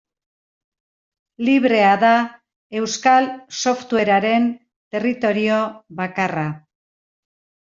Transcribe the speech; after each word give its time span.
Librea 1.49 1.91
da 2.03 2.13
euskal 2.79 3.27
softwarearen 3.59 4.49
territorio 4.97 5.61
bakarra. 6.03 6.49